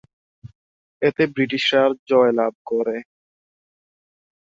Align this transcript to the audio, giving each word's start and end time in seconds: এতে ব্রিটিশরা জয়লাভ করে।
এতে 1.01 1.23
ব্রিটিশরা 1.33 1.81
জয়লাভ 2.09 2.53
করে। 2.69 2.97